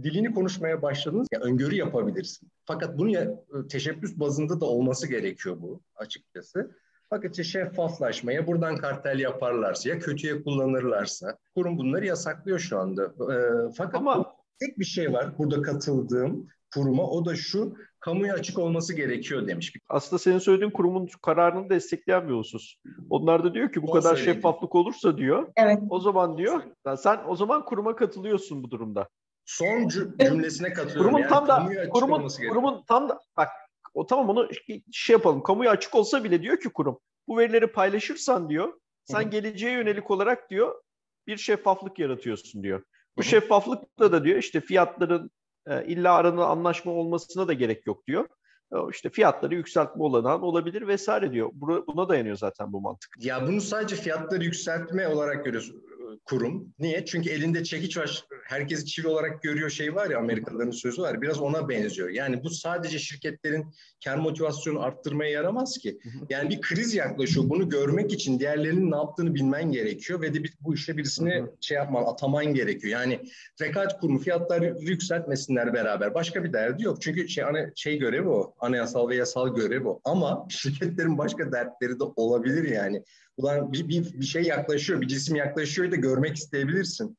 dilini 0.03 0.35
konuşmaya 0.35 0.83
başladınız 0.83 1.29
ya 1.33 1.41
öngörü 1.41 1.75
yapabilirsin. 1.75 2.49
Fakat 2.65 2.99
bunu 2.99 3.11
ya, 3.11 3.31
teşebbüs 3.71 4.21
bazında 4.21 4.61
da 4.61 4.67
olması 4.67 5.09
gerekiyor 5.09 5.57
bu 5.61 5.81
açıkçası. 5.97 6.71
Fakat 7.11 7.31
işte 7.31 7.45
şeffaflaşmaya 7.45 8.47
buradan 8.47 8.77
kartel 8.77 9.19
yaparlarsa 9.19 9.89
ya 9.89 9.99
kötüye 9.99 10.43
kullanırlarsa 10.43 11.37
kurum 11.55 11.79
bunları 11.79 12.07
yasaklıyor 12.07 12.59
şu 12.59 12.79
anda. 12.79 13.05
E, 13.05 13.37
fakat 13.77 14.01
Ama... 14.01 14.33
tek 14.61 14.79
bir 14.79 14.85
şey 14.85 15.13
var 15.13 15.39
burada 15.39 15.63
katıldığım 15.63 16.49
kuruma 16.75 17.11
o 17.11 17.25
da 17.25 17.37
şu 17.37 17.75
kamuya 18.01 18.35
açık 18.35 18.59
olması 18.59 18.95
gerekiyor 18.95 19.47
demiş. 19.47 19.73
Aslında 19.89 20.19
senin 20.19 20.39
söylediğin 20.39 20.71
kurumun 20.71 21.09
kararını 21.23 21.71
destekleyen 21.71 22.29
bir 22.29 22.35
husus. 22.35 22.77
Onlar 23.11 23.45
da 23.45 23.55
diyor 23.55 23.73
ki 23.73 23.83
bu 23.83 23.87
o 23.91 23.93
kadar 23.93 24.17
söyledi. 24.17 24.35
şeffaflık 24.35 24.75
olursa 24.75 25.19
diyor. 25.19 25.49
Evet. 25.57 25.79
O 25.91 26.01
zaman 26.01 26.39
diyor 26.39 26.63
sen 26.99 27.21
o 27.29 27.37
zaman 27.37 27.65
kuruma 27.65 27.97
katılıyorsun 27.97 28.63
bu 28.63 28.71
durumda 28.71 29.09
son 29.45 29.89
cümlesine 29.89 30.73
katılıyorum. 30.73 31.03
Kurumun 31.03 31.21
yani, 31.21 31.29
tam 31.29 31.49
da 31.49 31.89
kurumun, 31.89 32.29
kurumun 32.49 32.85
tam 32.89 33.09
da 33.09 33.21
bak 33.37 33.49
o 33.95 34.07
tamam 34.07 34.29
onu 34.29 34.49
şey 34.93 35.15
yapalım. 35.15 35.43
Kamuya 35.43 35.71
açık 35.71 35.95
olsa 35.95 36.25
bile 36.25 36.43
diyor 36.43 36.61
ki 36.61 36.69
kurum 36.69 36.99
bu 37.29 37.39
verileri 37.39 37.67
paylaşırsan 37.67 38.49
diyor 38.49 38.73
sen 39.05 39.23
Hı-hı. 39.23 39.31
geleceğe 39.31 39.73
yönelik 39.73 40.11
olarak 40.11 40.51
diyor 40.51 40.83
bir 41.27 41.37
şeffaflık 41.37 41.99
yaratıyorsun 41.99 42.63
diyor. 42.63 42.83
Bu 43.17 43.23
Hı-hı. 43.23 43.29
şeffaflıkla 43.29 44.13
da 44.13 44.25
diyor 44.25 44.39
işte 44.39 44.61
fiyatların 44.61 45.31
e, 45.67 45.85
illa 45.87 46.15
arada 46.15 46.47
anlaşma 46.47 46.93
olmasına 46.93 47.49
da 47.49 47.53
gerek 47.53 47.87
yok 47.87 48.07
diyor. 48.07 48.29
E, 48.73 48.77
işte 48.91 49.11
fiyatları 49.11 49.55
yükseltme 49.55 50.03
olanağı 50.03 50.41
olabilir 50.41 50.87
vesaire 50.87 51.33
diyor. 51.33 51.51
Buna 51.53 52.09
dayanıyor 52.09 52.37
zaten 52.37 52.73
bu 52.73 52.81
mantık. 52.81 53.11
Ya 53.19 53.47
bunu 53.47 53.61
sadece 53.61 53.97
fiyatları 53.97 54.45
yükseltme 54.45 55.09
olarak 55.09 55.45
görüyorsun 55.45 55.83
kurum. 56.25 56.75
Niye? 56.79 57.05
Çünkü 57.05 57.31
elinde 57.31 57.65
çekiç 57.65 57.97
var. 57.97 58.25
Herkesi 58.51 58.87
çivi 58.87 59.09
olarak 59.09 59.43
görüyor 59.43 59.71
şey 59.71 59.95
var 59.95 60.11
ya 60.11 60.19
Amerikalıların 60.19 60.71
sözü 60.71 61.03
var. 61.03 61.23
Biraz 61.23 61.41
ona 61.41 61.69
benziyor. 61.69 62.09
Yani 62.09 62.45
bu 62.45 62.51
sadece 62.51 62.99
şirketlerin 62.99 63.67
kar 64.05 64.17
motivasyonu 64.17 64.83
arttırmaya 64.83 65.31
yaramaz 65.31 65.79
ki. 65.79 65.99
Yani 66.31 66.51
bir 66.51 66.61
kriz 66.61 66.95
yaklaşıyor. 66.95 67.49
Bunu 67.49 67.69
görmek 67.69 68.13
için 68.13 68.39
diğerlerinin 68.39 68.91
ne 68.91 68.97
yaptığını 68.97 69.35
bilmen 69.35 69.73
gerekiyor 69.73 70.23
ve 70.23 70.35
de 70.35 70.45
bir, 70.45 70.55
bu 70.61 70.75
işe 70.75 70.97
birisini 70.97 71.45
şey 71.61 71.77
yapman, 71.77 72.05
ataman 72.05 72.55
gerekiyor. 72.55 72.93
Yani 72.93 73.21
rekabet 73.61 73.93
kurumu 73.93 74.19
fiyatları 74.19 74.77
yükseltmesinler 74.81 75.75
beraber. 75.75 76.15
Başka 76.15 76.45
bir 76.45 76.53
derdi 76.53 76.83
yok. 76.83 77.03
Çünkü 77.03 77.29
şey, 77.29 77.45
ana, 77.45 77.71
şey 77.77 77.99
görevi 77.99 78.29
o. 78.29 78.55
Anayasal 78.61 79.09
ve 79.09 79.17
yasal 79.17 79.55
görevi 79.55 79.89
o. 79.89 80.01
Ama 80.05 80.47
şirketlerin 80.51 81.19
başka 81.19 81.53
dertleri 81.53 82.01
de 82.01 82.05
olabilir 82.05 82.69
yani. 82.69 83.05
Ulan 83.37 83.73
bir, 83.73 83.89
bir, 83.89 84.21
bir 84.21 84.27
şey 84.27 84.43
yaklaşıyor, 84.43 85.01
bir 85.01 85.09
cisim 85.09 85.37
yaklaşıyor 85.37 85.91
da 85.91 85.97
görmek 85.97 86.37
isteyebilirsin. 86.37 87.17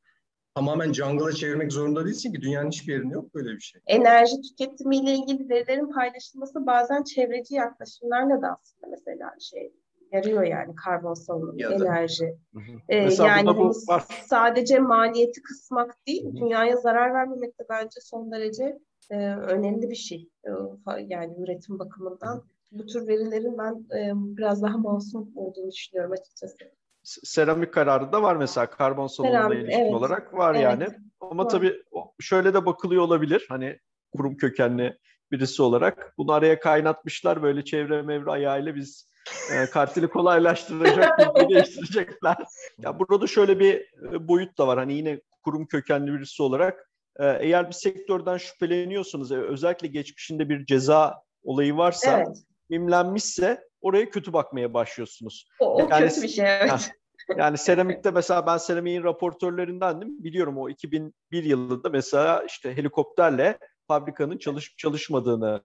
Tamamen 0.55 0.93
jungle'a 0.93 1.31
çevirmek 1.31 1.71
zorunda 1.71 2.05
değilsin 2.05 2.33
ki 2.33 2.41
dünyanın 2.41 2.69
hiçbir 2.69 2.93
yerinde 2.93 3.13
yok 3.13 3.35
böyle 3.35 3.49
bir 3.49 3.59
şey. 3.59 3.81
Enerji 3.87 4.35
tüketimiyle 4.41 5.13
ilgili 5.13 5.49
verilerin 5.49 5.91
paylaşılması 5.91 6.65
bazen 6.65 7.03
çevreci 7.03 7.55
yaklaşımlarla 7.55 8.41
da 8.41 8.57
aslında 8.61 8.87
mesela 8.91 9.35
şey 9.39 9.73
yarıyor 10.11 10.43
yani 10.43 10.75
karbon 10.75 11.13
salınımı, 11.13 11.61
enerji. 11.61 12.37
Ee, 12.89 12.95
yani 12.95 13.49
hani 13.49 14.03
sadece 14.25 14.79
maliyeti 14.79 15.41
kısmak 15.41 16.07
değil, 16.07 16.35
dünyaya 16.35 16.77
zarar 16.77 17.13
vermemek 17.13 17.59
de 17.59 17.63
bence 17.69 17.99
son 18.01 18.31
derece 18.31 18.79
e, 19.09 19.15
önemli 19.35 19.89
bir 19.89 19.95
şey. 19.95 20.29
E, 20.43 20.49
yani 21.07 21.33
üretim 21.43 21.79
bakımından 21.79 22.43
bu 22.71 22.85
tür 22.85 23.07
verilerin 23.07 23.57
ben 23.57 23.97
e, 23.97 24.11
biraz 24.15 24.61
daha 24.61 24.77
masum 24.77 25.31
olduğunu 25.35 25.71
düşünüyorum 25.71 26.11
açıkçası. 26.11 26.57
Seramik 27.03 27.73
kararı 27.73 28.11
da 28.11 28.21
var 28.21 28.35
mesela 28.35 28.69
karbon 28.69 29.07
salınımına 29.07 29.55
ilişkin 29.55 29.79
evet. 29.79 29.93
olarak 29.93 30.33
var 30.33 30.55
evet. 30.55 30.63
yani. 30.63 30.87
Ama 31.19 31.45
var. 31.45 31.49
tabii 31.49 31.83
şöyle 32.19 32.53
de 32.53 32.65
bakılıyor 32.65 33.03
olabilir. 33.03 33.45
Hani 33.49 33.79
kurum 34.15 34.37
kökenli 34.37 34.97
birisi 35.31 35.61
olarak 35.61 36.13
bunu 36.17 36.31
araya 36.31 36.59
kaynatmışlar 36.59 37.43
böyle 37.43 37.65
çevre 37.65 38.01
mevre 38.01 38.31
ayağıyla 38.31 38.75
biz 38.75 39.11
e, 39.53 39.65
kartili 39.65 40.07
kolaylaştıracak, 40.07 41.19
değiştirecekler. 41.49 42.37
Ya 42.77 42.99
burada 42.99 43.27
şöyle 43.27 43.59
bir 43.59 43.75
e, 44.13 44.27
boyut 44.27 44.57
da 44.57 44.67
var. 44.67 44.79
Hani 44.79 44.93
yine 44.93 45.21
kurum 45.43 45.65
kökenli 45.65 46.13
birisi 46.13 46.43
olarak 46.43 46.89
e, 47.19 47.37
eğer 47.39 47.67
bir 47.67 47.73
sektörden 47.73 48.37
şüpheleniyorsanız 48.37 49.31
e, 49.31 49.35
özellikle 49.35 49.87
geçmişinde 49.87 50.49
bir 50.49 50.65
ceza 50.65 51.23
olayı 51.43 51.77
varsa 51.77 52.17
evet 52.17 52.43
mimlenmişse 52.69 53.70
oraya 53.81 54.09
kötü 54.09 54.33
bakmaya 54.33 54.73
başlıyorsunuz. 54.73 55.49
O, 55.59 55.75
o 55.75 55.79
yani, 55.79 56.07
kötü 56.07 56.21
bir 56.21 56.27
şey 56.27 56.45
evet. 56.47 56.91
Yani 57.37 57.57
seramikte 57.57 58.11
mesela 58.11 58.45
ben 58.45 58.57
seramiğin 58.57 59.03
raportörlerindendim. 59.03 60.23
Biliyorum 60.23 60.57
o 60.57 60.69
2001 60.69 61.43
yılında 61.43 61.89
mesela 61.89 62.43
işte 62.47 62.77
helikopterle 62.77 63.57
fabrikanın 63.87 64.37
çalışıp 64.37 64.77
çalışmadığını 64.77 65.63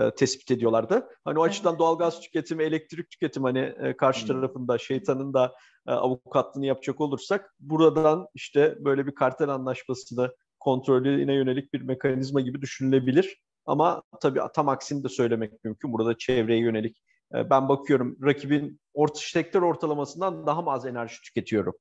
e, 0.00 0.14
tespit 0.16 0.50
ediyorlardı. 0.50 1.08
Hani 1.24 1.38
o 1.38 1.42
açıdan 1.42 1.78
doğalgaz 1.78 2.20
tüketimi, 2.20 2.62
elektrik 2.62 3.10
tüketimi 3.10 3.46
hani 3.46 3.74
e, 3.88 3.96
karşı 3.96 4.26
tarafında 4.26 4.78
şeytanın 4.78 5.34
da 5.34 5.54
e, 5.88 5.92
avukatlığını 5.92 6.66
yapacak 6.66 7.00
olursak 7.00 7.54
buradan 7.60 8.28
işte 8.34 8.76
böyle 8.80 9.06
bir 9.06 9.14
kartel 9.14 9.48
anlaşmasını 9.48 10.34
kontrolüne 10.60 11.34
yönelik 11.34 11.72
bir 11.72 11.82
mekanizma 11.82 12.40
gibi 12.40 12.62
düşünülebilir. 12.62 13.40
Ama 13.66 14.02
tabii 14.20 14.40
tam 14.54 14.68
aksini 14.68 15.04
de 15.04 15.08
söylemek 15.08 15.64
mümkün. 15.64 15.92
Burada 15.92 16.18
çevreye 16.18 16.60
yönelik. 16.60 17.02
E, 17.34 17.50
ben 17.50 17.68
bakıyorum 17.68 18.16
rakibin 18.22 18.80
orta 18.94 19.20
sektör 19.20 19.62
ortalamasından 19.62 20.46
daha 20.46 20.70
az 20.70 20.86
enerji 20.86 21.20
tüketiyorum. 21.22 21.74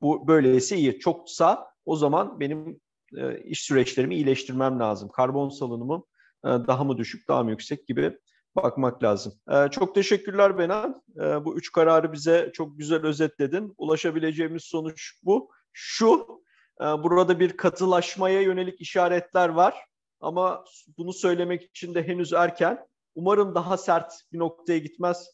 Bu 0.00 0.28
böyleyse 0.28 0.76
iyi. 0.76 0.98
Çoksa 0.98 1.66
o 1.84 1.96
zaman 1.96 2.40
benim 2.40 2.80
e, 3.16 3.38
iş 3.42 3.62
süreçlerimi 3.62 4.14
iyileştirmem 4.14 4.80
lazım. 4.80 5.08
Karbon 5.08 5.48
salınımım 5.48 6.04
e, 6.44 6.48
daha 6.48 6.84
mı 6.84 6.98
düşük, 6.98 7.28
daha 7.28 7.42
mı 7.42 7.50
yüksek 7.50 7.86
gibi 7.86 8.18
bakmak 8.56 9.02
lazım. 9.02 9.32
Çok 9.70 9.94
teşekkürler 9.94 10.58
Benan. 10.58 11.02
Bu 11.16 11.58
üç 11.58 11.72
kararı 11.72 12.12
bize 12.12 12.50
çok 12.54 12.78
güzel 12.78 13.06
özetledin. 13.06 13.74
Ulaşabileceğimiz 13.78 14.64
sonuç 14.64 15.20
bu. 15.22 15.50
Şu, 15.72 16.26
burada 16.80 17.40
bir 17.40 17.56
katılaşmaya 17.56 18.40
yönelik 18.40 18.80
işaretler 18.80 19.48
var. 19.48 19.74
Ama 20.20 20.64
bunu 20.98 21.12
söylemek 21.12 21.62
için 21.62 21.94
de 21.94 22.06
henüz 22.06 22.32
erken. 22.32 22.86
Umarım 23.14 23.54
daha 23.54 23.76
sert 23.76 24.12
bir 24.32 24.38
noktaya 24.38 24.78
gitmez 24.78 25.30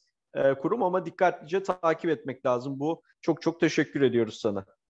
kurum 0.62 0.82
ama 0.82 1.06
dikkatlice 1.06 1.62
takip 1.62 2.10
etmek 2.10 2.46
lazım. 2.46 2.80
Bu 2.80 3.02
çok 3.20 3.42
çok 3.42 3.60
teşekkür 3.60 4.00
ediyoruz 4.00 4.40
sana. 4.40 4.66